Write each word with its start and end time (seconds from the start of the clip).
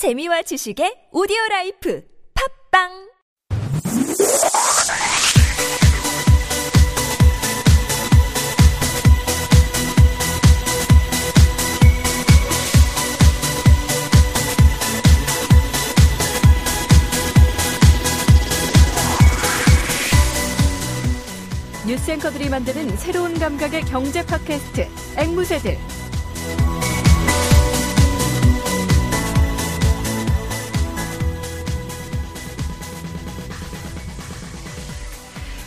재미와 0.00 0.40
지식의 0.40 1.08
오디오 1.12 1.36
라이프 1.50 2.02
팝빵! 2.70 2.88
뉴스 21.86 22.10
앵커들이 22.10 22.48
만드는 22.48 22.96
새로운 22.96 23.38
감각의 23.38 23.82
경제 23.82 24.24
팟캐스트 24.24 24.88
앵무새들 25.18 25.76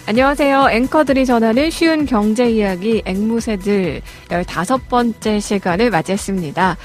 안녕하세요. 0.05 0.67
앵커들이 0.69 1.25
전하는 1.25 1.69
쉬운 1.69 2.05
경제 2.05 2.49
이야기 2.51 3.01
앵무새들 3.05 4.01
15번째 4.27 5.39
시간을 5.39 5.89
맞이했습니다. 5.91 6.77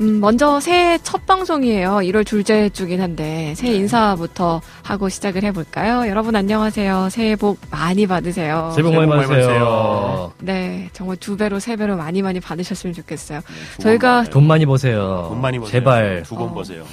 음, 0.00 0.18
먼저 0.20 0.58
새해 0.58 0.98
첫 1.04 1.24
방송이에요. 1.24 1.98
1월 2.02 2.26
둘째 2.26 2.68
주긴 2.70 3.00
한데 3.00 3.54
새해 3.56 3.74
인사부터 3.74 4.60
하고 4.82 5.08
시작을 5.08 5.44
해볼까요? 5.44 6.10
여러분 6.10 6.34
안녕하세요. 6.34 7.10
새해 7.10 7.36
복 7.36 7.60
많이 7.70 8.08
받으세요. 8.08 8.72
새해 8.74 8.82
복 8.82 8.92
많이 9.06 9.06
받으세요. 9.24 10.32
네, 10.40 10.88
정말 10.92 11.16
두 11.18 11.36
배로 11.36 11.60
세 11.60 11.76
배로 11.76 11.96
많이 11.96 12.22
많이 12.22 12.40
받으셨으면 12.40 12.92
좋겠어요. 12.92 13.40
두 13.76 13.82
저희가. 13.84 14.24
돈 14.24 14.48
많이 14.48 14.66
버세요. 14.66 15.26
돈 15.28 15.40
많이 15.40 15.60
버세요. 15.60 15.70
제발. 15.70 16.24
두번 16.26 16.48
어. 16.48 16.54
버세요. 16.54 16.84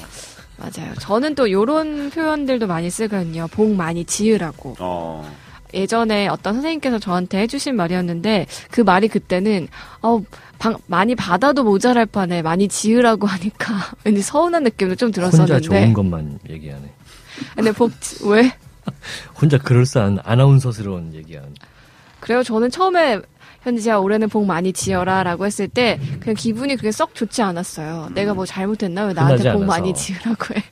맞아요. 0.57 0.93
저는 0.99 1.33
또 1.33 1.49
요런 1.49 2.11
표현들도 2.11 2.67
많이 2.67 2.91
쓰거든요. 2.91 3.47
복 3.51 3.73
많이 3.73 4.05
지으라고. 4.05 4.75
어. 4.77 5.27
예전에 5.73 6.27
어떤 6.27 6.53
선생님께서 6.55 6.99
저한테 6.99 7.39
해주신 7.41 7.75
말이었는데 7.75 8.47
그 8.71 8.81
말이 8.81 9.07
그때는 9.07 9.67
어 10.01 10.21
방- 10.59 10.77
많이 10.87 11.15
받아도 11.15 11.63
모자랄 11.63 12.05
판에 12.05 12.41
많이 12.41 12.67
지으라고 12.67 13.27
하니까 13.27 13.73
왠지 14.03 14.21
서운한 14.21 14.63
느낌도 14.63 14.95
좀 14.95 15.07
혼자 15.07 15.21
들었었는데 15.21 15.61
좋은 15.61 15.93
것만 15.93 16.39
얘기하네. 16.49 16.91
근데 17.55 17.71
복 17.71 17.99
지- 18.01 18.17
왜 18.27 18.51
혼자 19.39 19.57
그럴싸한 19.57 20.19
아나운서스러운 20.23 21.13
얘기하는. 21.13 21.49
그래요? 22.19 22.43
저는 22.43 22.69
처음에 22.69 23.19
현지야 23.63 23.97
올해는 23.97 24.27
복 24.29 24.45
많이 24.45 24.73
지어라라고 24.73 25.45
했을 25.45 25.67
때 25.67 25.99
그냥 26.19 26.35
기분이 26.35 26.75
그게 26.75 26.91
썩 26.91 27.13
좋지 27.15 27.41
않았어요. 27.43 28.09
내가 28.13 28.33
뭐 28.33 28.45
잘못했나 28.45 29.05
왜 29.05 29.13
나한테 29.13 29.53
복 29.53 29.65
많이. 29.65 29.93
지으라고 29.93 30.55
해. 30.55 30.63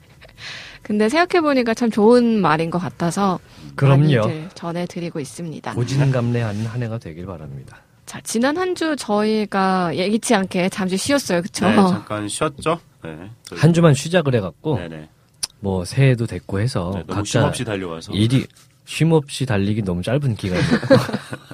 근데 0.89 1.07
생각해 1.07 1.41
보니까 1.41 1.75
참 1.75 1.91
좋은 1.91 2.41
말인 2.41 2.71
것 2.71 2.79
같아서 2.79 3.39
그럼요. 3.75 4.23
전해드리고 4.55 5.19
있습니다. 5.19 5.75
고진감래하는 5.75 6.65
한 6.65 6.81
해가 6.81 6.97
되길 6.97 7.27
바랍니다. 7.27 7.77
자 8.07 8.19
지난 8.23 8.57
한 8.57 8.73
주 8.73 8.95
저희가 8.95 9.95
예기치 9.95 10.33
않게 10.33 10.69
잠시 10.69 10.97
쉬었어요, 10.97 11.41
그렇죠? 11.43 11.69
네, 11.69 11.75
잠깐 11.75 12.27
쉬었죠? 12.27 12.79
네. 13.03 13.29
저희- 13.43 13.59
한 13.59 13.71
주만 13.71 13.93
쉬자 13.93 14.23
그래갖고 14.23 14.77
네네. 14.79 15.09
뭐 15.59 15.85
새해도 15.85 16.25
됐고 16.25 16.59
해서 16.59 16.91
네, 16.95 17.03
각자 17.07 17.23
쉼 17.23 17.39
없이 17.41 17.63
달려와서. 17.63 18.11
일이 18.13 18.47
쉼 18.85 19.13
없이 19.13 19.45
달리기 19.45 19.83
너무 19.83 20.01
짧은 20.01 20.35
기간이었고 20.37 20.87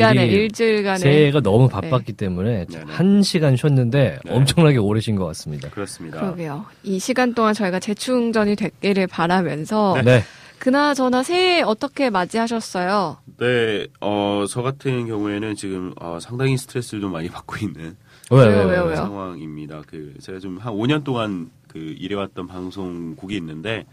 약간의 0.00 0.26
일이 0.28 0.34
일주일간의 0.44 0.98
새해가 1.00 1.40
너무 1.40 1.68
바빴기 1.68 2.12
때문에 2.14 2.66
네네. 2.66 2.92
한 2.92 3.22
시간 3.22 3.56
쉬었는데 3.56 4.18
네. 4.24 4.30
엄청나게 4.32 4.78
오래 4.78 5.00
쉰 5.00 5.16
것 5.16 5.26
같습니다. 5.26 5.68
그렇습니다. 5.70 6.20
그러게요. 6.20 6.64
이 6.82 6.98
시간 6.98 7.34
동안 7.34 7.54
저희가 7.54 7.80
재충전이 7.80 8.56
됐기를 8.56 9.06
바라면서 9.06 10.00
네. 10.04 10.22
그나저나 10.58 11.22
새해 11.24 11.60
어떻게 11.62 12.08
맞이하셨어요? 12.10 13.16
네, 13.38 13.86
어, 14.00 14.44
저 14.48 14.62
같은 14.62 15.06
경우에는 15.08 15.56
지금 15.56 15.92
어, 16.00 16.18
상당히 16.20 16.56
스트레스를 16.56 17.00
좀 17.00 17.10
많이 17.12 17.28
받고 17.28 17.56
있는 17.56 17.96
왜, 18.30 18.46
왜요, 18.46 18.58
왜, 18.68 18.78
왜? 18.78 18.80
왜요? 18.86 18.96
상황입니다. 18.96 19.82
그 19.88 20.14
제가 20.20 20.38
좀 20.38 20.58
한 20.60 20.72
5년 20.72 21.02
동안 21.02 21.50
그 21.66 21.78
일해왔던 21.98 22.46
방송국이 22.46 23.34
있는데 23.36 23.86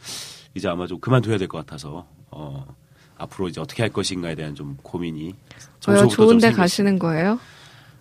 이제 0.53 0.67
아마 0.67 0.85
좀 0.85 0.99
그만둬야 0.99 1.37
될 1.39 1.47
것 1.47 1.57
같아서 1.65 2.05
어, 2.29 2.65
앞으로 3.19 3.49
이제 3.49 3.61
어떻게 3.61 3.83
할 3.83 3.91
것인가에 3.91 4.33
대한 4.33 4.55
좀 4.55 4.77
고민이 4.81 5.35
왜요? 5.87 6.07
좋은데. 6.07 6.51
가시는 6.51 6.97
거예요? 6.97 7.39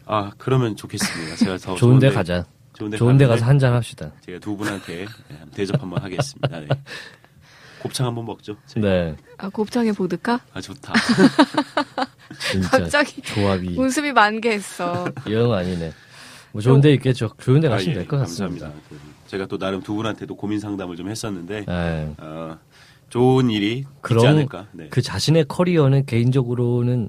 아 0.06 0.30
그러면 0.38 0.74
좋겠습니다. 0.76 1.36
제가 1.36 1.58
더 1.58 1.74
좋은데 1.76 2.10
가자. 2.10 2.46
좋은데, 2.74 2.96
좋은데 2.96 3.26
가는데 3.26 3.26
가서 3.26 3.44
한 3.50 3.58
잔 3.58 3.74
합시다. 3.74 4.12
제가 4.24 4.38
두 4.38 4.56
분한테 4.56 5.04
네, 5.04 5.06
한번 5.30 5.50
대접 5.50 5.82
한번 5.82 6.02
하겠습니다. 6.02 6.60
네. 6.60 6.68
곱창 7.82 8.06
한번 8.06 8.24
먹죠. 8.24 8.56
저희. 8.66 8.82
네. 8.82 9.16
아, 9.36 9.48
곱창에 9.48 9.92
보드카? 9.92 10.40
아 10.54 10.60
좋다. 10.60 10.94
진짜 12.50 12.68
갑자기 12.70 13.20
조합이 13.22 13.76
웃음이 13.78 14.12
만개했어. 14.12 15.06
영 15.30 15.52
아니네. 15.52 15.92
뭐 16.52 16.62
좋은데 16.62 16.92
있겠죠. 16.94 17.30
좋은데 17.38 17.68
아, 17.68 17.72
가시면 17.72 17.94
예, 17.96 17.98
될것 18.00 18.20
같습니다. 18.20 18.66
감사합니다. 18.66 18.88
그, 18.88 18.98
제가 19.28 19.46
또 19.46 19.58
나름 19.58 19.82
두 19.82 19.94
분한테도 19.94 20.34
고민 20.36 20.58
상담을 20.60 20.96
좀 20.96 21.08
했었는데 21.10 21.64
네. 21.66 22.14
어, 22.18 22.56
좋은 23.08 23.50
일이 23.50 23.78
있지 23.78 23.86
그럼 24.00 24.26
않을까. 24.26 24.66
네. 24.72 24.88
그 24.90 25.00
자신의 25.02 25.46
커리어는 25.48 26.06
개인적으로는 26.06 27.08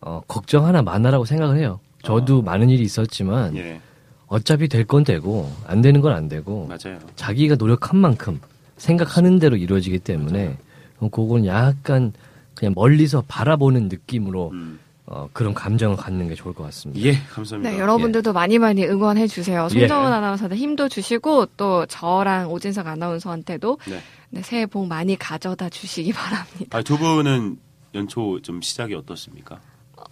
어, 0.00 0.20
걱정 0.26 0.66
하나 0.66 0.82
많아라고 0.82 1.24
생각을 1.24 1.56
해요. 1.58 1.80
저도 2.02 2.42
많은 2.42 2.68
일이 2.70 2.82
있었지만 2.82 3.56
예, 3.56 3.80
어차피 4.26 4.66
될 4.68 4.84
건 4.84 5.04
되고 5.04 5.50
안 5.66 5.80
되는 5.82 6.00
건 6.00 6.12
안 6.12 6.28
되고 6.28 6.66
맞아요. 6.66 6.98
자기가 7.16 7.54
노력한 7.54 7.96
만큼 7.98 8.40
생각하는 8.76 9.38
대로 9.38 9.56
이루어지기 9.56 10.00
때문에 10.00 10.56
어, 10.98 11.08
그건 11.10 11.46
약간 11.46 12.12
그냥 12.54 12.74
멀리서 12.76 13.22
바라보는 13.28 13.88
느낌으로 13.88 14.50
음. 14.52 14.80
어, 15.06 15.28
그런 15.32 15.52
감정을 15.54 15.96
갖는 15.96 16.28
게 16.28 16.34
좋을 16.34 16.54
것 16.54 16.64
같습니다. 16.64 17.04
예, 17.06 17.14
감사합니다. 17.32 17.70
네, 17.72 17.78
여러분들도 17.78 18.32
많이 18.32 18.58
많이 18.58 18.84
응원해 18.86 19.26
주세요. 19.26 19.68
예. 19.74 19.78
손정은 19.80 20.12
아나운서한테 20.12 20.56
힘도 20.56 20.88
주시고 20.88 21.46
또 21.56 21.86
저랑 21.86 22.50
오진석 22.50 22.86
아나운서한테도 22.86 23.78
네. 23.88 23.98
네, 24.32 24.40
새해 24.42 24.64
복 24.64 24.86
많이 24.86 25.14
가져다 25.16 25.68
주시기 25.68 26.12
바랍니다. 26.14 26.78
아, 26.78 26.82
두 26.82 26.96
분은 26.96 27.58
연초 27.94 28.40
좀 28.40 28.62
시작이 28.62 28.94
어떻습니까? 28.94 29.60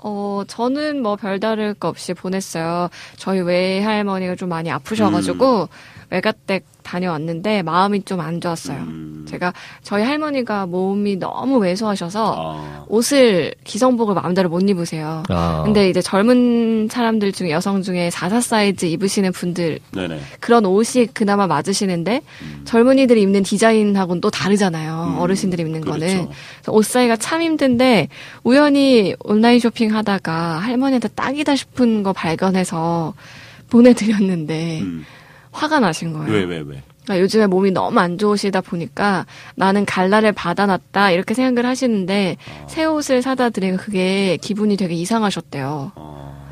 어, 0.04 0.42
저는 0.46 1.02
뭐 1.02 1.16
별다를 1.16 1.74
거 1.74 1.88
없이 1.88 2.12
보냈어요. 2.14 2.88
저희 3.16 3.40
외할머니가 3.40 4.36
좀 4.36 4.50
많이 4.50 4.70
아프셔가지고 4.70 5.68
외가댁 6.10 6.64
다녀왔는데 6.82 7.62
마음이 7.62 8.02
좀 8.02 8.20
안 8.20 8.40
좋았어요. 8.40 8.78
음. 8.78 9.24
제가 9.28 9.52
저희 9.82 10.02
할머니가 10.02 10.66
몸이 10.66 11.16
너무 11.16 11.58
왜소하셔서 11.58 12.34
아, 12.36 12.84
옷을 12.88 13.54
기성복을 13.64 14.14
마음대로 14.14 14.48
못 14.48 14.68
입으세요. 14.68 15.22
아, 15.28 15.62
근데 15.64 15.88
이제 15.88 16.02
젊은 16.02 16.88
사람들 16.90 17.32
중에 17.32 17.50
여성 17.50 17.82
중에 17.82 18.10
44 18.10 18.40
사이즈 18.40 18.86
입으시는 18.86 19.32
분들 19.32 19.78
네네. 19.92 20.20
그런 20.40 20.66
옷이 20.66 21.06
그나마 21.14 21.46
맞으시는데 21.46 22.22
젊은이들이 22.64 23.22
입는 23.22 23.42
디자인하고는 23.44 24.20
또 24.20 24.30
다르잖아요. 24.30 25.14
음, 25.14 25.18
어르신들이 25.20 25.62
입는 25.62 25.82
거는. 25.82 26.06
그렇죠. 26.06 26.28
그래서 26.56 26.72
옷 26.72 26.84
사기가 26.84 27.16
참 27.16 27.42
힘든데 27.42 28.08
우연히 28.42 29.14
온라인 29.20 29.60
쇼핑 29.60 29.94
하다가 29.94 30.58
할머니한테 30.58 31.08
딱이다 31.08 31.54
싶은 31.56 32.02
거 32.02 32.12
발견해서 32.12 33.14
보내드렸는데 33.70 34.80
음. 34.82 35.04
화가 35.52 35.80
나신 35.80 36.12
거예요. 36.12 36.32
왜, 36.32 36.44
왜, 36.44 36.58
왜? 36.58 36.82
그러니까 37.04 37.20
요즘에 37.20 37.46
몸이 37.46 37.70
너무 37.72 37.98
안 37.98 38.18
좋으시다 38.18 38.60
보니까 38.60 39.26
나는 39.56 39.84
갈라를 39.84 40.32
받아놨다 40.32 41.10
이렇게 41.10 41.34
생각을 41.34 41.68
하시는데 41.68 42.36
아. 42.62 42.68
새 42.68 42.84
옷을 42.84 43.22
사다 43.22 43.50
드리니까 43.50 43.82
그게 43.82 44.36
기분이 44.36 44.76
되게 44.76 44.94
이상하셨대요. 44.94 45.92
어, 45.96 46.46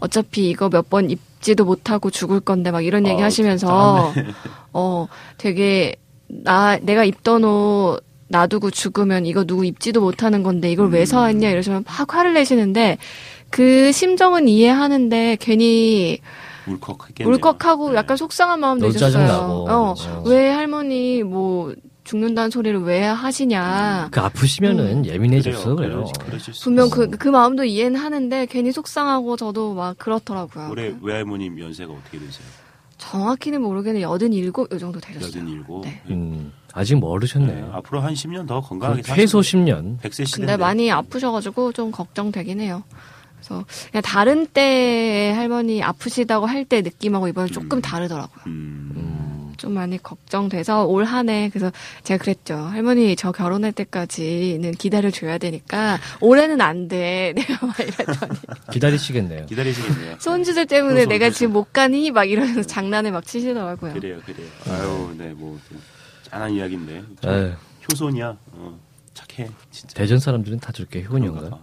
어차피 0.00 0.50
이거 0.50 0.68
몇 0.68 0.88
번 0.88 1.10
입지도 1.10 1.64
못하고 1.64 2.10
죽을 2.10 2.40
건데 2.40 2.70
막 2.70 2.84
이런 2.84 3.06
얘기 3.06 3.20
아, 3.22 3.26
하시면서 3.26 4.12
어 4.72 5.08
되게 5.38 5.96
나 6.28 6.78
내가 6.78 7.04
입던 7.04 7.44
옷 7.44 8.00
놔두고 8.28 8.70
죽으면 8.70 9.26
이거 9.26 9.44
누구 9.44 9.64
입지도 9.64 10.00
못하는 10.00 10.42
건데 10.42 10.70
이걸 10.70 10.86
음. 10.86 10.92
왜 10.92 11.04
사왔냐 11.06 11.50
이러시면 11.50 11.84
막 11.86 12.14
화를 12.14 12.34
내시는데 12.34 12.98
그 13.50 13.92
심정은 13.92 14.48
이해하는데 14.48 15.36
괜히 15.40 16.18
울컥했겠네요. 16.66 17.34
울컥하고 17.34 17.90
네. 17.90 17.96
약간 17.96 18.16
속상한 18.16 18.60
마음도 18.60 18.86
있었어요. 18.88 19.10
짜증나고. 19.12 19.52
어, 19.70 19.94
그렇죠. 19.94 20.22
왜 20.26 20.50
할머니 20.50 21.22
뭐 21.22 21.74
죽는다는 22.04 22.50
소리를 22.50 22.80
왜 22.82 23.02
하시냐. 23.04 24.08
그 24.10 24.20
아프시면은 24.20 25.06
예민해져서 25.06 25.74
그래요. 25.76 26.04
그러시- 26.04 26.24
그러실 26.26 26.54
수 26.54 26.64
분명 26.64 26.86
있어요. 26.86 27.10
그, 27.10 27.16
그 27.16 27.28
마음도 27.28 27.64
이해는 27.64 27.98
하는데 27.98 28.46
괜히 28.46 28.72
속상하고 28.72 29.36
저도 29.36 29.74
막 29.74 29.96
그렇더라고요. 29.98 30.68
올해 30.70 30.94
외할머님 31.00 31.58
연세가 31.58 31.92
어떻게 31.92 32.18
되세요? 32.18 32.46
정확히는 32.98 33.60
모르겠는데 33.62 34.02
여든 34.04 34.32
일곱 34.32 34.72
요 34.72 34.78
정도 34.78 35.00
되셨어요. 35.00 35.28
여든 35.28 35.48
일곱. 35.48 35.82
네. 35.84 36.00
음, 36.10 36.52
아직 36.72 36.98
멀으셨네. 36.98 37.46
네, 37.54 37.64
앞으로 37.72 38.00
한 38.00 38.14
10년 38.14 38.46
더 38.46 38.60
건강하게 38.60 39.02
최소 39.02 39.42
사시면 39.42 39.98
10년. 39.98 40.00
100세 40.00 40.26
시대. 40.26 40.38
근데 40.40 40.56
많이 40.56 40.90
아프셔가지고 40.90 41.72
좀 41.72 41.90
걱정되긴 41.90 42.60
해요. 42.60 42.82
그래서 43.44 43.64
그냥 43.90 44.02
다른 44.02 44.46
때에 44.46 45.32
할머니 45.32 45.82
아프시다고 45.82 46.46
할 46.46 46.64
때 46.64 46.80
느낌하고 46.80 47.28
이번에 47.28 47.50
조금 47.50 47.78
음. 47.78 47.82
다르더라고요. 47.82 48.44
음. 48.46 48.92
음, 48.96 49.52
좀 49.58 49.72
많이 49.74 50.02
걱정돼서 50.02 50.86
올 50.86 51.04
한 51.04 51.28
해 51.28 51.50
그래서 51.52 51.70
제가 52.04 52.22
그랬죠 52.22 52.54
할머니 52.56 53.14
저 53.16 53.32
결혼할 53.32 53.72
때까지는 53.72 54.72
기다려 54.72 55.10
줘야 55.10 55.36
되니까 55.36 55.98
올해는 56.22 56.60
안 56.62 56.88
돼 56.88 57.34
내가 57.36 57.66
막 57.66 57.78
이랬더니 57.80 58.38
기다리시겠네요. 58.72 59.46
기다리시겠네요. 59.46 60.16
손주들 60.20 60.66
때문에 60.66 61.02
손주, 61.02 61.08
내가. 61.10 61.30
지금 61.30 61.52
못 61.52 61.70
가니 61.72 62.10
막 62.10 62.24
이러면서 62.24 62.62
장난을 62.62 63.12
막 63.12 63.26
치시더라고요. 63.26 63.92
그래요, 63.92 64.20
그래요. 64.24 64.48
아유, 64.70 65.14
네, 65.18 65.28
뭐좀 65.34 65.80
짠한 66.30 66.50
이야기인데. 66.52 67.02
아유, 67.26 67.52
효손이야. 67.92 68.36
어, 68.52 68.78
착해, 69.12 69.50
진짜. 69.70 69.94
대전 69.94 70.18
사람들은 70.18 70.60
다 70.60 70.72
저렇게 70.72 71.02
효녀인가요? 71.04 71.60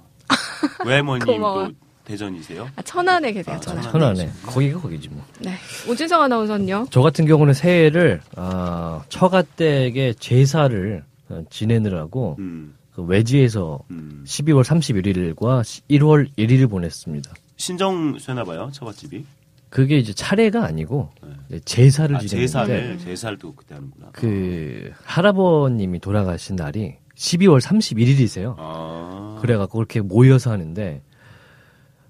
외할머님도 0.85 1.31
고마워요. 1.31 1.71
대전이세요? 2.03 2.67
아, 2.75 2.81
천안에 2.81 3.31
계세요 3.31 3.55
아, 3.55 3.59
천안. 3.59 3.83
천안. 3.83 4.15
천안에 4.15 4.31
거기가 4.45 4.79
거기지 4.79 5.09
뭐. 5.09 5.23
네 5.39 5.55
오진성 5.89 6.21
아나운서는요. 6.23 6.87
저 6.89 7.01
같은 7.01 7.25
경우는 7.25 7.53
새해를 7.53 8.21
아, 8.35 9.03
처가댁의 9.09 10.15
제사를 10.15 11.03
어, 11.29 11.43
지내느라고 11.49 12.35
음, 12.39 12.75
그 12.93 13.03
외지에서 13.03 13.79
음. 13.91 14.23
12월 14.27 14.63
31일과 14.63 15.61
1월 15.89 16.29
1일을 16.37 16.69
보냈습니다. 16.69 17.31
신정 17.55 18.17
쇠나 18.19 18.43
봐요, 18.43 18.69
처갓집이. 18.73 19.23
그게 19.69 19.97
이제 19.97 20.11
차례가 20.11 20.65
아니고 20.65 21.09
네. 21.47 21.59
제사를 21.63 22.13
아, 22.13 22.19
지내는데 22.19 22.41
제사를, 22.47 22.97
제사를 22.97 23.37
또 23.37 23.53
그때 23.55 23.75
하는구나. 23.75 24.07
그 24.11 24.91
할아버님이 25.05 25.99
돌아가신 25.99 26.57
날이 26.57 26.95
12월 27.15 27.61
31일이세요. 27.61 28.55
아. 28.57 29.30
그래갖고 29.41 29.77
그렇게 29.77 30.01
모여서 30.01 30.51
하는데 30.51 31.01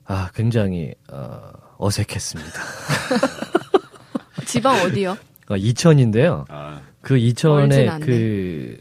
아 0.05 0.29
굉장히 0.35 0.93
어, 1.11 1.39
어색했습니다. 1.77 2.51
지방 4.45 4.75
어디요? 4.81 5.17
어, 5.49 5.57
이천인데요. 5.57 6.45
아, 6.49 6.81
그 7.01 7.17
이천에 7.17 7.87
않네. 7.87 8.77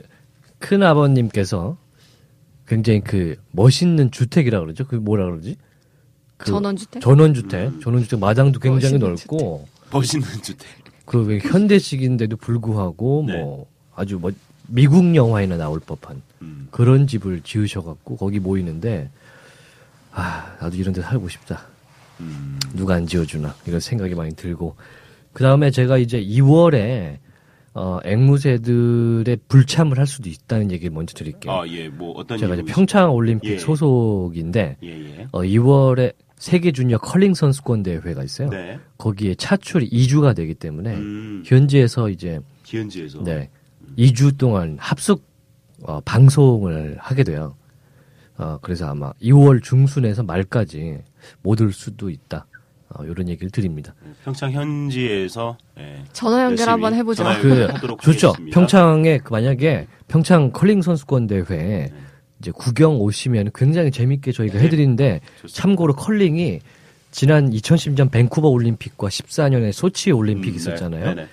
그큰 0.58 0.82
아버님께서 0.82 1.76
굉장히 2.66 3.00
그 3.00 3.36
멋있는 3.50 4.10
주택이라 4.10 4.60
그러죠. 4.60 4.86
그 4.86 4.96
뭐라 4.96 5.24
그러지? 5.24 5.56
그 6.36 6.46
전원주택? 6.46 7.02
전원주택. 7.02 7.68
음. 7.68 7.80
전원주택 7.80 8.18
마당도 8.18 8.60
굉장히 8.60 8.98
넓고 8.98 9.66
멋있는 9.92 10.26
주택. 10.42 10.68
그왜 11.04 11.40
현대식인데도 11.40 12.36
불구하고 12.36 13.24
네. 13.26 13.36
뭐 13.36 13.66
아주 13.94 14.18
뭐 14.18 14.30
미국 14.68 15.14
영화에나 15.14 15.56
나올 15.56 15.80
법한 15.80 16.22
음. 16.42 16.68
그런 16.70 17.06
집을 17.06 17.42
지으셔갖고 17.42 18.16
거기 18.16 18.38
모이는데 18.38 19.10
아 20.12 20.56
나도 20.60 20.76
이런 20.76 20.92
데 20.92 21.02
살고 21.02 21.28
싶다. 21.28 21.66
음. 22.20 22.58
누가 22.74 22.94
안 22.94 23.06
지어주나 23.06 23.54
이런 23.66 23.80
생각이 23.80 24.14
많이 24.14 24.34
들고 24.34 24.76
그 25.32 25.42
다음에 25.42 25.70
제가 25.70 25.98
이제 25.98 26.22
2월에 26.22 27.18
어, 27.72 28.00
앵무새들의 28.04 29.38
불참을 29.46 29.98
할 29.98 30.06
수도 30.06 30.28
있다는 30.28 30.72
얘기를 30.72 30.92
먼저 30.92 31.14
드릴게요. 31.14 31.52
아, 31.52 31.66
예, 31.68 31.88
뭐 31.88 32.12
어떤 32.12 32.36
제가 32.36 32.54
이제 32.54 32.64
평창 32.64 33.12
올림픽 33.12 33.52
예. 33.52 33.58
소속인데 33.58 34.76
예, 34.82 34.88
예. 34.88 35.28
어, 35.30 35.42
2월에 35.42 36.14
세계 36.36 36.72
주니어 36.72 36.98
컬링 36.98 37.34
선수권 37.34 37.82
대회가 37.84 38.24
있어요. 38.24 38.48
네. 38.48 38.78
거기에 38.98 39.34
차출이 39.36 39.88
2주가 39.88 40.34
되기 40.34 40.54
때문에 40.54 40.94
음, 40.94 41.42
현지에서 41.46 42.08
이제 42.08 42.40
기현지에서. 42.64 43.22
네 43.22 43.50
2주 43.98 44.38
동안 44.38 44.76
합숙 44.80 45.29
어, 45.82 46.00
방송을 46.04 46.96
하게 46.98 47.24
돼요. 47.24 47.54
어, 48.36 48.58
그래서 48.62 48.86
아마 48.88 49.12
2월 49.22 49.62
중순에서 49.62 50.22
말까지 50.22 50.98
못 51.42 51.60
올 51.60 51.72
수도 51.72 52.10
있다. 52.10 52.46
어, 52.90 53.04
이런 53.04 53.28
얘기를 53.28 53.50
드립니다. 53.50 53.94
네, 54.04 54.10
평창 54.24 54.50
현지에서 54.50 55.56
예, 55.78 56.02
전화 56.12 56.42
연결 56.44 56.68
한번 56.68 56.94
해보죠. 56.94 57.22
그 57.40 57.68
좋죠. 58.02 58.28
하겠습니다. 58.30 58.54
평창에 58.54 59.18
그 59.18 59.32
만약에 59.32 59.86
평창 60.08 60.50
컬링 60.50 60.82
선수권 60.82 61.28
대회 61.28 61.42
네. 61.46 61.92
이제 62.40 62.50
구경 62.50 63.00
오시면 63.00 63.50
굉장히 63.54 63.90
재밌게 63.92 64.32
저희가 64.32 64.58
네. 64.58 64.64
해드리는데 64.64 65.20
좋습니다. 65.42 65.62
참고로 65.62 65.94
컬링이 65.94 66.60
지난 67.12 67.50
2010년 67.50 68.10
밴쿠버 68.10 68.48
올림픽과 68.48 69.06
14년에 69.08 69.72
소치 69.72 70.10
올림픽 70.10 70.50
음, 70.50 70.54
있었잖아요. 70.56 71.04
네, 71.04 71.14
네, 71.14 71.22
네. 71.22 71.28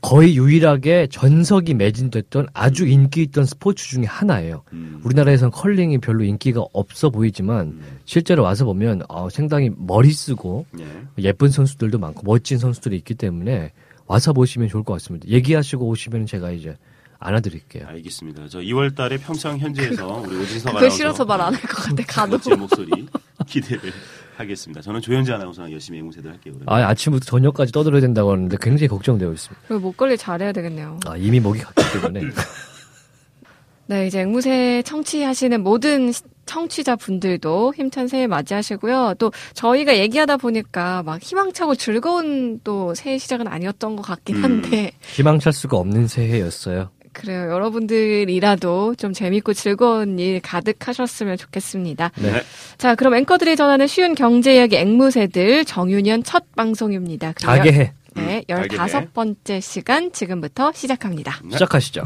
거의 0.00 0.36
유일하게 0.36 1.08
전석이 1.10 1.74
매진됐던 1.74 2.48
아주 2.54 2.86
인기 2.86 3.22
있던 3.24 3.44
스포츠 3.44 3.86
중에 3.88 4.04
하나예요. 4.04 4.62
음. 4.72 5.00
우리나라에선 5.04 5.50
컬링이 5.50 5.98
별로 5.98 6.24
인기가 6.24 6.64
없어 6.72 7.10
보이지만 7.10 7.66
음. 7.66 7.98
실제로 8.06 8.42
와서 8.42 8.64
보면 8.64 9.02
어, 9.08 9.28
상당히 9.28 9.70
머리 9.76 10.10
쓰고 10.12 10.66
예. 10.80 10.86
예쁜 11.24 11.50
선수들도 11.50 11.98
많고 11.98 12.22
멋진 12.24 12.58
선수들이 12.58 12.96
있기 12.96 13.14
때문에 13.14 13.72
와서 14.06 14.32
보시면 14.32 14.68
좋을 14.68 14.82
것 14.84 14.94
같습니다. 14.94 15.28
얘기하시고 15.28 15.86
오시면 15.86 16.26
제가 16.26 16.50
이제 16.52 16.76
안아드릴게요. 17.18 17.86
알겠습니다. 17.86 18.48
저 18.48 18.60
2월 18.60 18.96
달에 18.96 19.18
평창 19.18 19.58
현지에서 19.58 20.22
우리 20.26 20.36
오진석 20.38 20.72
그거 20.80 20.88
싫어서 20.88 21.24
말 21.26 21.40
안 21.42 21.54
할 21.54 21.60
것 21.60 21.68
같아. 21.84 22.02
가도. 22.06 22.30
멋진 22.32 22.58
목소리 22.58 23.06
기대를 23.46 23.92
하겠습니다. 24.40 24.80
저는 24.80 25.00
조현지 25.00 25.32
아나운서랑 25.32 25.72
열심히 25.72 25.98
앵무새들 26.00 26.30
할게요. 26.30 26.54
그러면. 26.58 26.66
아, 26.84 26.88
아침부터 26.88 27.24
저녁까지 27.26 27.72
떠들어야 27.72 28.00
된다고 28.00 28.32
하는데 28.32 28.56
굉장히 28.60 28.88
걱정되어 28.88 29.32
있습니다. 29.32 29.62
그리고 29.68 29.80
목걸이 29.82 30.16
잘해야 30.16 30.52
되겠네요. 30.52 30.98
아, 31.06 31.16
이미 31.16 31.38
목이 31.40 31.60
갔기 31.60 31.82
때문에. 32.00 32.22
네, 33.86 34.06
이제 34.06 34.20
앵무새 34.20 34.82
청취하시는 34.84 35.62
모든 35.62 36.12
시- 36.12 36.22
청취자분들도 36.46 37.74
힘찬 37.76 38.06
새해 38.08 38.26
맞이하시고요. 38.26 39.14
또 39.18 39.32
저희가 39.54 39.98
얘기하다 39.98 40.36
보니까 40.36 41.02
막 41.02 41.20
희망차고 41.22 41.74
즐거운 41.74 42.60
또 42.62 42.94
새해 42.94 43.18
시작은 43.18 43.46
아니었던 43.48 43.96
것 43.96 44.02
같긴 44.02 44.36
음. 44.36 44.44
한데 44.44 44.92
희망찰 45.12 45.52
수가 45.52 45.76
없는 45.76 46.06
새해였어요. 46.06 46.90
그래요. 47.12 47.50
여러분들이라도 47.50 48.94
좀 48.96 49.12
재밌고 49.12 49.52
즐거운 49.54 50.18
일 50.18 50.40
가득하셨으면 50.40 51.36
좋겠습니다. 51.36 52.12
네. 52.16 52.42
자, 52.78 52.94
그럼 52.94 53.14
앵커들이 53.14 53.56
전하는 53.56 53.86
쉬운 53.86 54.14
경제 54.14 54.54
이야기 54.56 54.76
앵무새들 54.76 55.64
정유년 55.64 56.22
첫 56.24 56.44
방송입니다. 56.56 57.32
열- 57.44 57.66
해. 57.66 57.92
네, 58.14 58.22
해. 58.22 58.44
15번째 58.48 59.60
시간 59.60 60.12
지금부터 60.12 60.72
시작합니다. 60.72 61.40
네. 61.44 61.52
시작하시죠. 61.52 62.02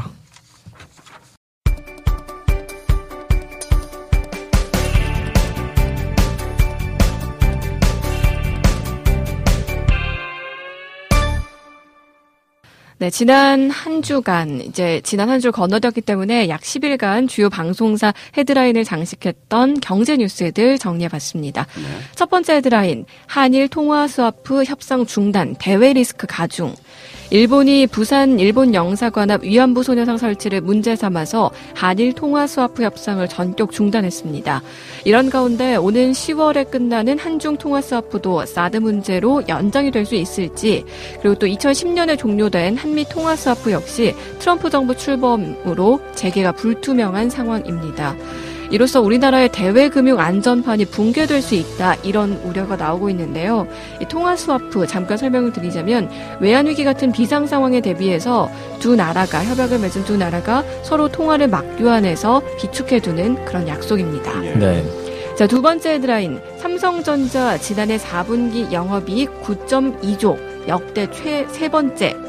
네, 12.97 13.09
지난 13.09 13.69
한 13.69 14.01
주간, 14.01 14.61
이제 14.61 15.01
지난 15.03 15.29
한 15.29 15.41
주 15.41 15.51
건너뛰었기 15.51 15.99
때문에 15.99 16.47
약 16.47 16.61
10일간 16.61 17.27
주요 17.27 17.49
방송사 17.49 18.13
헤드라인을 18.37 18.85
장식했던 18.85 19.81
경제 19.81 20.15
뉴스들 20.15 20.77
정리해봤습니다. 20.79 21.65
네. 21.75 21.83
첫 22.15 22.29
번째 22.29 22.55
헤드라인, 22.55 23.05
한일 23.27 23.67
통화 23.67 24.07
스와프 24.07 24.63
협상 24.63 25.05
중단, 25.05 25.55
대외 25.59 25.91
리스크 25.91 26.25
가중. 26.25 26.73
일본이 27.31 27.87
부산 27.87 28.39
일본 28.39 28.73
영사관 28.73 29.31
앞 29.31 29.43
위안부 29.43 29.83
소녀상 29.83 30.17
설치를 30.17 30.61
문제 30.61 30.95
삼아서 30.95 31.51
한일 31.73 32.13
통화 32.13 32.45
스와프 32.45 32.83
협상을 32.83 33.27
전격 33.27 33.71
중단했습니다. 33.71 34.61
이런 35.05 35.29
가운데 35.29 35.75
오는 35.75 36.11
10월에 36.11 36.69
끝나는 36.69 37.17
한중 37.17 37.57
통화 37.57 37.81
스와프도 37.81 38.45
사드 38.45 38.77
문제로 38.77 39.43
연장이 39.47 39.91
될 39.91 40.05
수 40.05 40.13
있을지 40.13 40.85
그리고 41.19 41.33
또 41.33 41.47
2010년에 41.47 42.15
종료된 42.15 42.77
한미 42.77 43.05
통화 43.05 43.35
스와프 43.35 43.71
역시 43.71 44.13
트럼프 44.37 44.69
정부 44.69 44.95
출범으로 44.95 45.99
재개가 46.13 46.51
불투명한 46.51 47.31
상황입니다. 47.31 48.15
이로써 48.75 48.99
우리나라의 48.99 49.47
대외금융 49.53 50.19
안전판이 50.19 50.85
붕괴될 50.87 51.41
수 51.41 51.55
있다 51.55 51.95
이런 52.03 52.33
우려가 52.43 52.75
나오고 52.75 53.09
있는데요. 53.09 53.69
이 54.01 54.05
통화 54.05 54.35
스와프 54.35 54.85
잠깐 54.85 55.17
설명을 55.17 55.53
드리자면 55.53 56.09
외환 56.41 56.67
위기 56.67 56.83
같은 56.83 57.13
비상 57.13 57.47
상황에 57.47 57.79
대비해서 57.79 58.51
두 58.79 58.97
나라가 58.97 59.45
협약을 59.45 59.79
맺은 59.79 60.03
두 60.03 60.17
나라가 60.17 60.65
서로 60.83 61.07
통화를 61.07 61.47
맞교환해서 61.47 62.41
비축해 62.59 62.99
두는 62.99 63.45
그런 63.45 63.65
약속입니다. 63.65 64.45
예. 64.45 64.53
네. 64.55 64.83
자, 65.37 65.47
두 65.47 65.61
번째 65.61 65.93
헤드라인. 65.93 66.41
삼성전자 66.57 67.57
지난해 67.57 67.97
4분기 67.97 68.73
영업이익 68.73 69.41
9.2조, 69.41 70.67
역대 70.67 71.09
최 71.11 71.45
세 71.49 71.69
번째. 71.69 72.24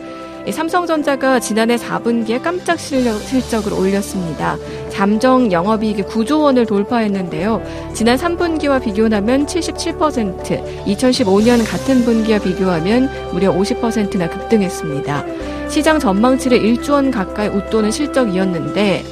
이 0.47 0.53
삼성전자가 0.53 1.41
지난해 1.41 1.75
4분기에 1.75 2.41
깜짝 2.41 2.79
실력, 2.79 3.19
실적을 3.19 3.73
올렸습니다. 3.73 4.57
잠정 4.91 5.51
영업이익이 5.51 6.03
9조 6.05 6.41
원을 6.43 6.67
돌파했는데요. 6.67 7.61
지난 7.93 8.17
3분기와 8.17 8.81
비교하면 8.81 9.47
77%, 9.47 10.87
2015년 10.87 11.69
같은 11.69 12.05
분기와 12.05 12.39
비교하면 12.39 13.11
무려 13.33 13.53
50%나 13.53 14.31
급등했습니다. 14.31 15.25
시장 15.69 15.99
전망치를 15.99 16.61
1조 16.61 16.93
원 16.93 17.11
가까이 17.11 17.49
웃도는 17.49 17.91
실적이었는데 17.91 19.03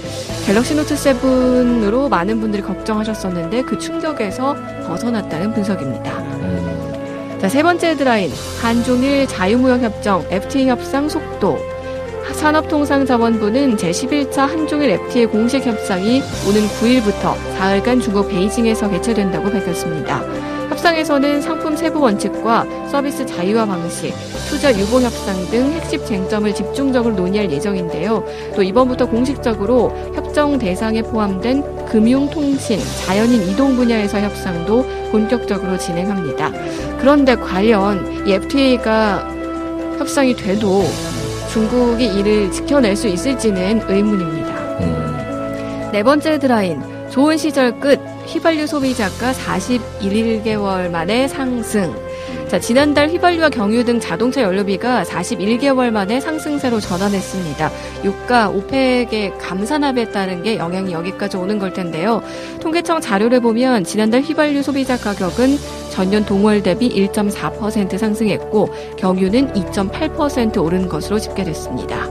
갤럭시 0.46 0.76
노트 0.76 0.94
7으로 0.94 2.08
많은 2.08 2.40
분들이 2.40 2.62
걱정하셨었는데 2.62 3.62
그 3.62 3.76
충격에서 3.76 4.54
벗어났다는 4.86 5.52
분석입니다. 5.52 6.33
음, 7.44 7.46
자, 7.46 7.48
자, 7.48 7.48
세 7.48 7.62
번째 7.62 7.88
헤드라인. 7.88 8.30
한중일 8.62 9.26
자유무역협정 9.26 10.26
FTA 10.30 10.68
협상 10.68 11.08
속도. 11.10 11.58
산업통상자원부는 12.32 13.76
제11차 13.76 14.38
한중일 14.38 14.90
FTA 14.90 15.26
공식 15.26 15.64
협상이 15.66 16.22
오는 16.48 16.66
9일부터 16.80 17.34
사흘간 17.58 18.00
중국 18.00 18.28
베이징에서 18.30 18.90
개최된다고 18.90 19.50
밝혔습니다. 19.50 20.22
협상에서는 20.70 21.42
상품 21.42 21.76
세부 21.76 22.00
원칙과 22.00 22.88
서비스 22.90 23.26
자유화 23.26 23.66
방식, 23.66 24.14
투자 24.48 24.72
유보 24.72 25.00
협상 25.02 25.36
등 25.50 25.70
핵심 25.72 26.02
쟁점을 26.04 26.52
집중적으로 26.54 27.14
논의할 27.14 27.50
예정인데요. 27.50 28.24
또 28.56 28.62
이번부터 28.62 29.06
공식적으로 29.06 29.92
협정 30.14 30.58
대상에 30.58 31.02
포함된 31.02 31.84
금융, 31.86 32.28
통신, 32.30 32.80
자연인 33.04 33.42
이동 33.42 33.76
분야에서 33.76 34.18
협상도 34.18 35.03
본격적으로 35.14 35.78
진행합니다. 35.78 36.50
그런데 36.98 37.36
과연 37.36 38.26
이 38.26 38.32
FTA가 38.32 39.28
협상이 39.96 40.34
돼도 40.34 40.84
중국이 41.52 42.04
이를 42.18 42.50
지켜낼 42.50 42.96
수 42.96 43.06
있을지는 43.06 43.82
의문입니다. 43.88 44.48
음, 44.80 45.90
네 45.92 46.02
번째 46.02 46.32
헤드라인. 46.32 46.82
좋은 47.10 47.36
시절 47.36 47.78
끝. 47.78 48.00
휘발유 48.26 48.66
소비자가 48.66 49.32
41개월 49.32 50.90
만에 50.90 51.28
상승. 51.28 51.94
자, 52.54 52.60
지난달 52.60 53.08
휘발유와 53.08 53.48
경유 53.48 53.84
등 53.84 53.98
자동차 53.98 54.40
연료비가 54.40 55.02
41개월 55.02 55.90
만에 55.90 56.20
상승세로 56.20 56.78
전환했습니다. 56.78 57.70
유가, 58.04 58.48
오펙의 58.48 59.38
감산압에 59.40 60.12
따른 60.12 60.40
게 60.44 60.56
영향이 60.56 60.92
여기까지 60.92 61.36
오는 61.36 61.58
걸 61.58 61.72
텐데요. 61.72 62.22
통계청 62.60 63.00
자료를 63.00 63.40
보면 63.40 63.82
지난달 63.82 64.20
휘발유 64.20 64.62
소비자 64.62 64.96
가격은 64.96 65.58
전년 65.90 66.24
동월 66.24 66.62
대비 66.62 66.88
1.4% 66.90 67.98
상승했고 67.98 68.68
경유는 68.98 69.54
2.8% 69.54 70.62
오른 70.62 70.88
것으로 70.88 71.18
집계됐습니다. 71.18 72.08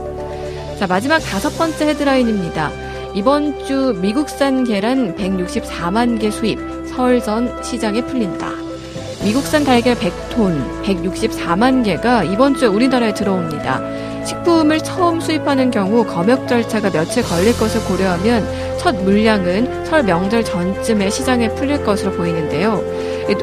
자, 0.78 0.86
마지막 0.86 1.20
다섯 1.20 1.56
번째 1.56 1.86
헤드라인입니다. 1.86 2.70
이번 3.14 3.64
주 3.64 3.98
미국산 3.98 4.64
계란 4.64 5.16
164만 5.16 6.20
개 6.20 6.30
수입, 6.30 6.58
설전 6.94 7.62
시장에 7.62 8.02
풀린다. 8.02 8.63
미국산 9.24 9.64
달걀 9.64 9.94
100톤, 9.94 10.82
164만 10.84 11.82
개가 11.82 12.24
이번 12.24 12.54
주에 12.54 12.68
우리나라에 12.68 13.14
들어옵니다. 13.14 13.80
식품을 14.24 14.80
처음 14.80 15.20
수입하는 15.20 15.70
경우 15.70 16.04
검역 16.04 16.46
절차가 16.46 16.90
며칠 16.90 17.22
걸릴 17.22 17.56
것을 17.58 17.82
고려하면 17.84 18.46
첫 18.78 18.94
물량은 18.96 19.86
설 19.86 20.02
명절 20.02 20.44
전쯤에 20.44 21.08
시장에 21.08 21.48
풀릴 21.54 21.82
것으로 21.84 22.12
보이는데요. 22.12 22.82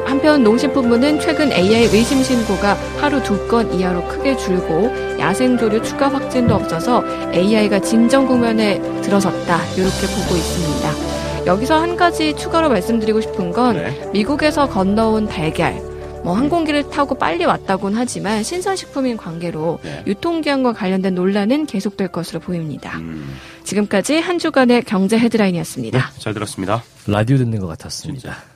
한편 0.04 0.44
농식품부는 0.44 1.18
최근 1.20 1.52
AI 1.52 1.84
의심 1.86 2.22
신고가 2.22 2.76
하루 3.00 3.20
두 3.22 3.48
건 3.48 3.72
이하로 3.74 4.06
크게 4.06 4.36
줄고 4.36 4.88
야생조류 5.18 5.82
추가 5.82 6.08
확진도 6.08 6.54
없어서 6.54 7.02
AI가 7.34 7.80
진정 7.80 8.26
국면에 8.26 8.80
들어섰다 9.02 9.58
이렇게 9.76 10.06
보고 10.06 10.36
있습니다. 10.36 11.11
여기서 11.44 11.80
한 11.80 11.96
가지 11.96 12.36
추가로 12.36 12.68
말씀드리고 12.68 13.20
싶은 13.20 13.50
건 13.50 13.76
네. 13.76 14.10
미국에서 14.12 14.68
건너온 14.68 15.26
달걀 15.26 15.74
뭐 16.22 16.34
항공기를 16.34 16.88
타고 16.88 17.16
빨리 17.16 17.44
왔다곤 17.44 17.94
하지만 17.96 18.44
신선식품인 18.44 19.16
관계로 19.16 19.80
네. 19.82 20.04
유통기한과 20.06 20.72
관련된 20.72 21.16
논란은 21.16 21.66
계속될 21.66 22.08
것으로 22.08 22.38
보입니다. 22.38 22.96
음, 22.98 23.36
지금까지 23.64 24.20
한 24.20 24.38
주간의 24.38 24.82
경제 24.84 25.18
헤드라인이었습니다. 25.18 25.98
네, 25.98 26.20
잘 26.20 26.32
들었습니다. 26.32 26.84
라디오 27.08 27.38
듣는 27.38 27.58
것 27.58 27.66
같았습니다. 27.66 28.20
진짜. 28.20 28.51